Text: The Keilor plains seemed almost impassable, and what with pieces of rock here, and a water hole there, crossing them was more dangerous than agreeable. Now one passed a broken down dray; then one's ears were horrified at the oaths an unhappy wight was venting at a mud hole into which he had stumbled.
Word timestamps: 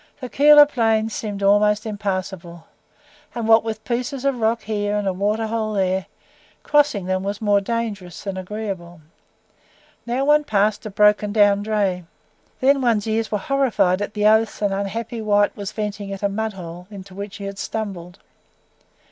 The 0.19 0.29
Keilor 0.29 0.65
plains 0.65 1.13
seemed 1.13 1.43
almost 1.43 1.85
impassable, 1.85 2.65
and 3.35 3.47
what 3.47 3.63
with 3.63 3.83
pieces 3.83 4.25
of 4.25 4.39
rock 4.39 4.63
here, 4.63 4.95
and 4.97 5.07
a 5.07 5.13
water 5.13 5.45
hole 5.45 5.73
there, 5.73 6.07
crossing 6.63 7.05
them 7.05 7.21
was 7.21 7.39
more 7.39 7.61
dangerous 7.61 8.23
than 8.23 8.35
agreeable. 8.35 9.01
Now 10.07 10.25
one 10.25 10.43
passed 10.43 10.87
a 10.87 10.89
broken 10.89 11.31
down 11.31 11.61
dray; 11.61 12.03
then 12.61 12.81
one's 12.81 13.05
ears 13.05 13.31
were 13.31 13.37
horrified 13.37 14.01
at 14.01 14.15
the 14.15 14.25
oaths 14.25 14.59
an 14.63 14.73
unhappy 14.73 15.21
wight 15.21 15.55
was 15.55 15.71
venting 15.71 16.11
at 16.11 16.23
a 16.23 16.29
mud 16.29 16.53
hole 16.53 16.87
into 16.89 17.13
which 17.13 17.35
he 17.35 17.43
had 17.43 17.59
stumbled. 17.59 18.17